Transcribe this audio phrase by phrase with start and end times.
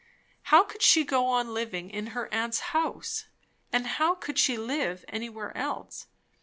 [0.45, 3.25] How could she go on living in her aunt's house?
[3.71, 6.07] and how could she live anywhere else?